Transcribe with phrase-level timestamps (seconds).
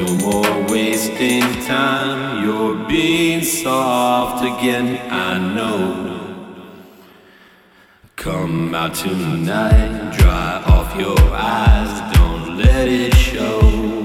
[0.00, 6.56] No more wasting time, you're being soft again, I know.
[8.16, 13.99] Come out tonight, dry off your eyes, don't let it show.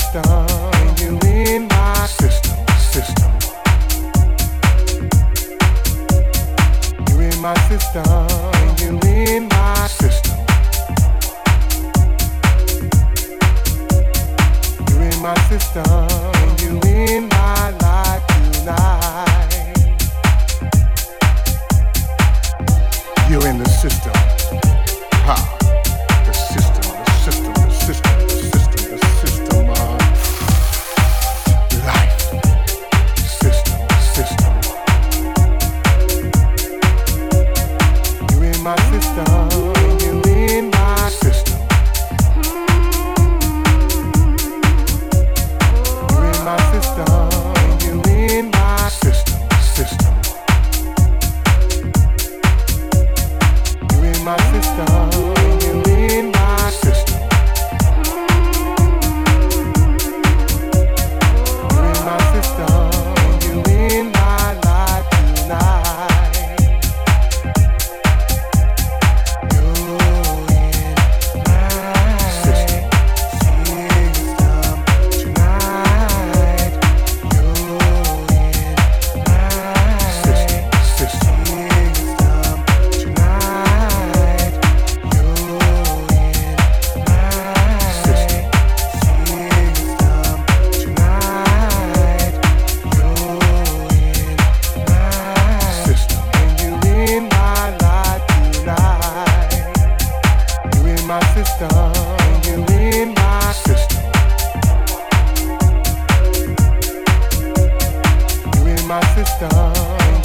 [0.00, 0.59] Stop.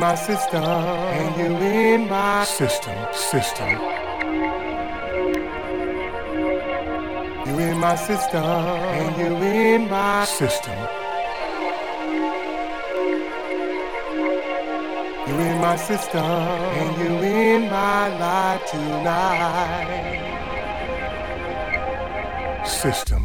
[0.00, 3.68] my system, and you in my system, system.
[7.46, 10.78] You in my system, and you in my system.
[15.28, 20.16] You in my system, and you in my life tonight.
[22.66, 23.19] System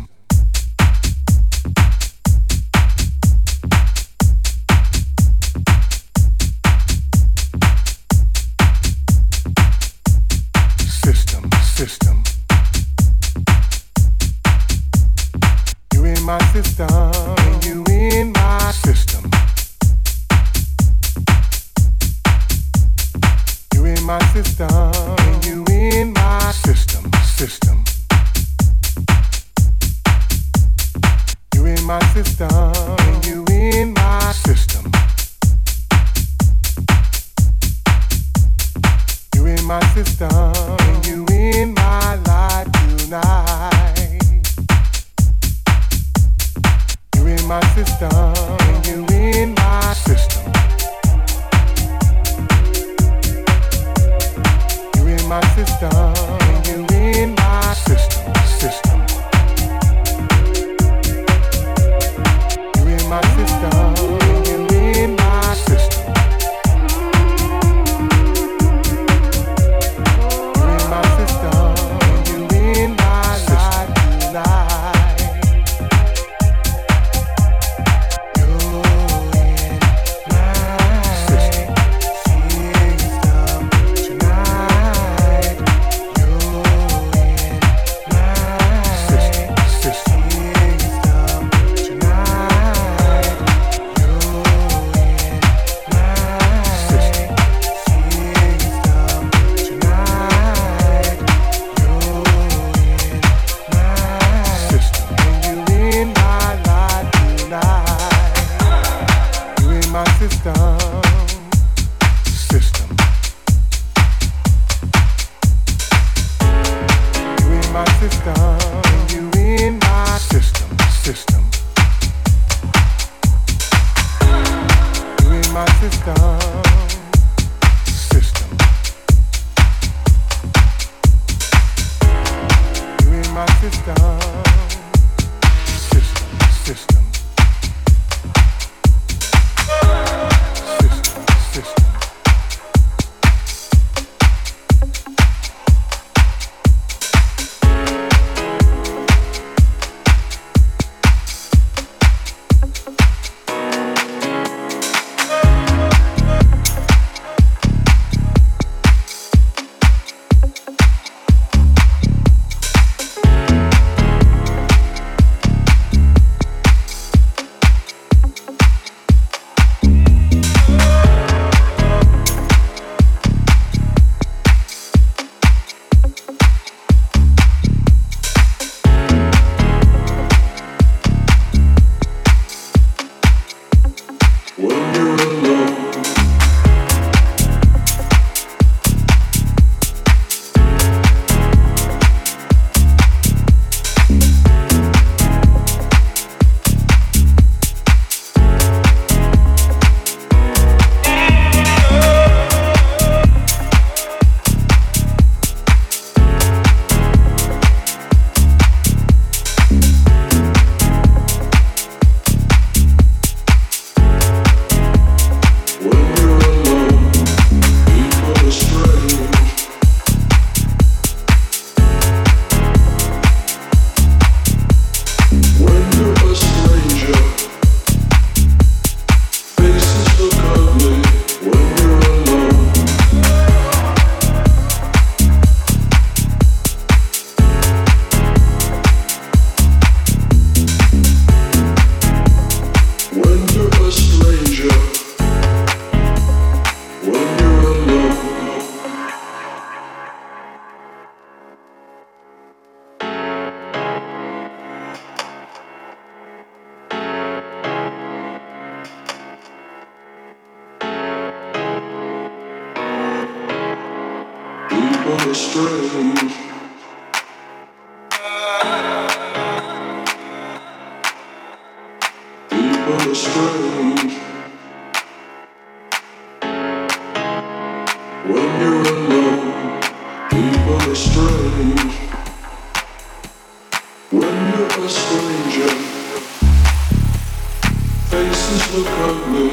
[288.15, 289.49] faces look ugly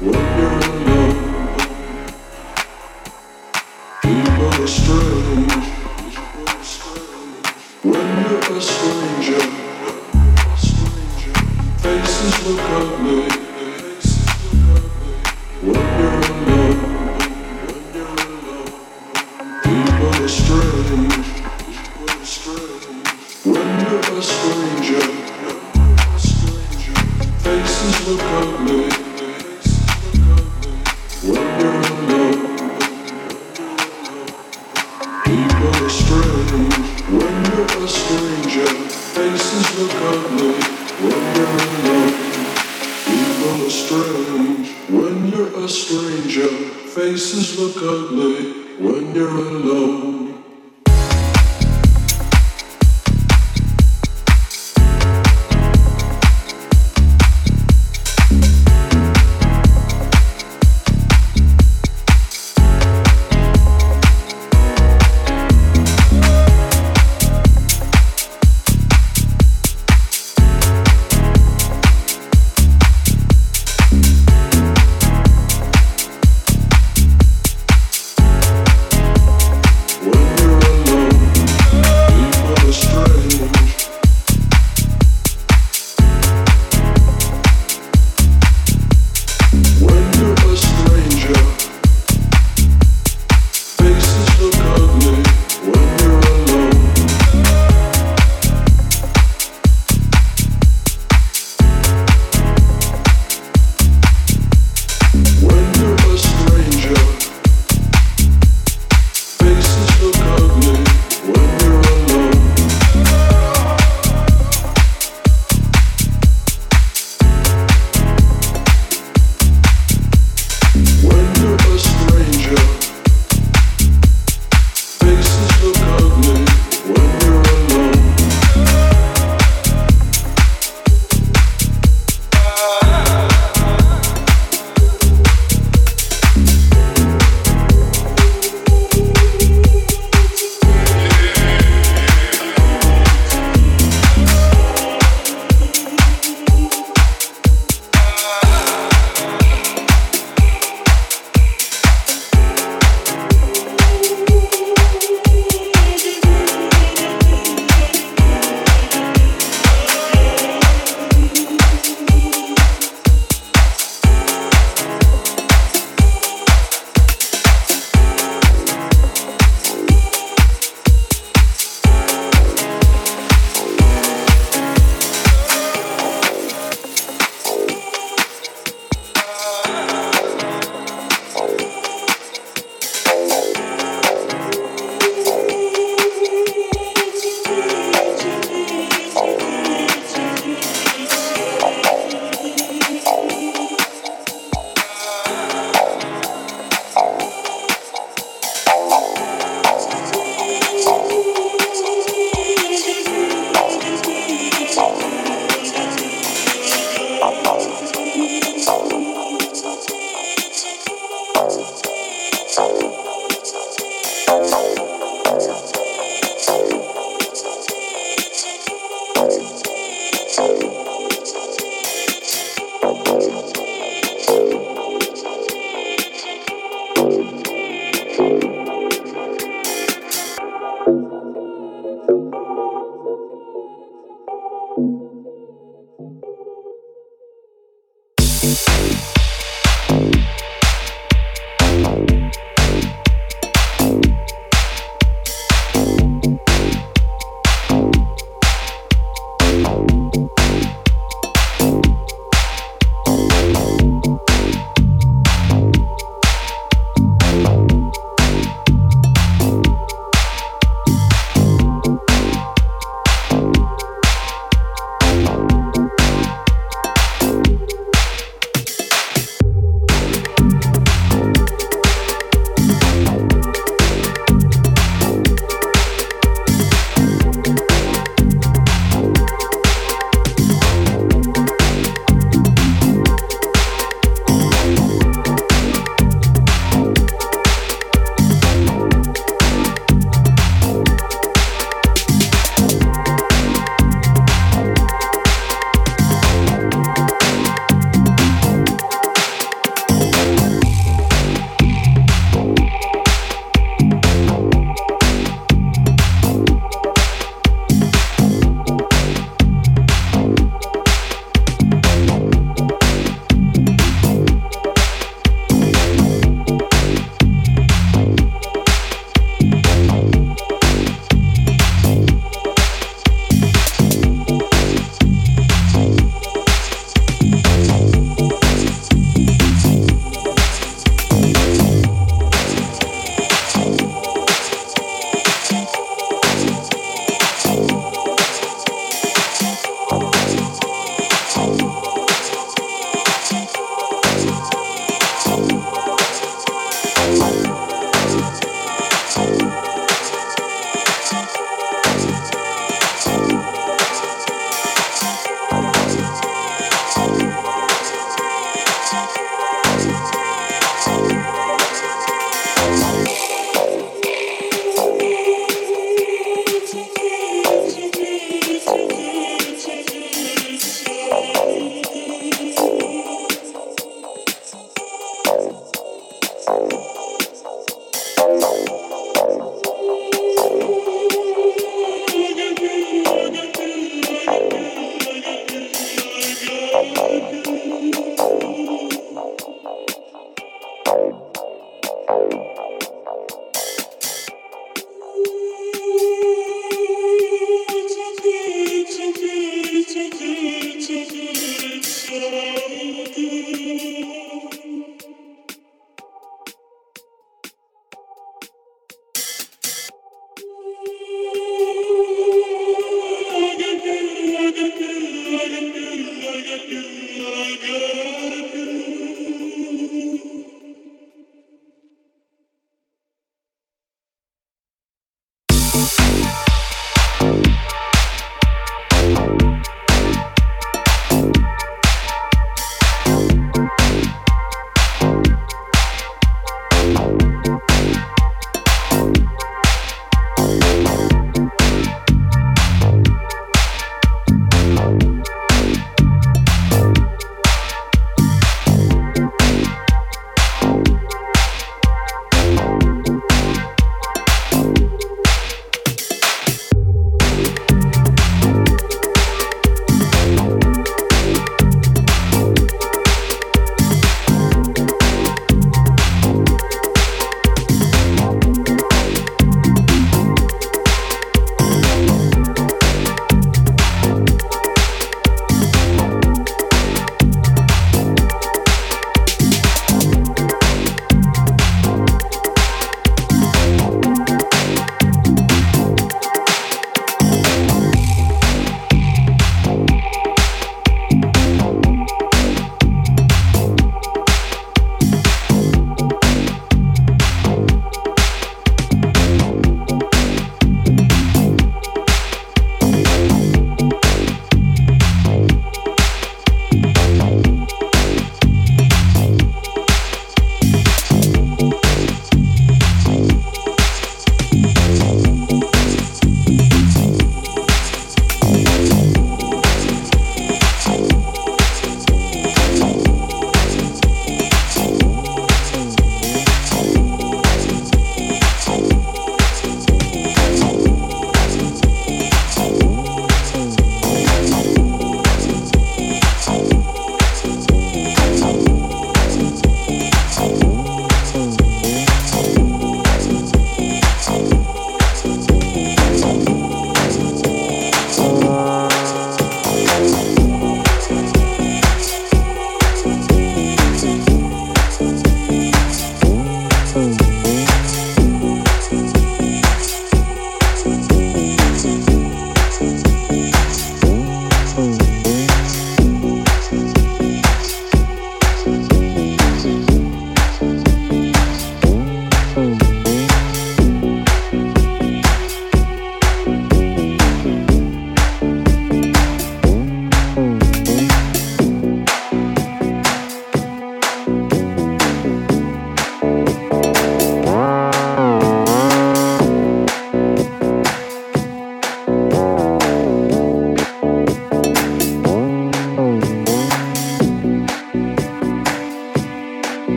[0.00, 1.16] when you're alone.
[4.02, 5.15] People are strange.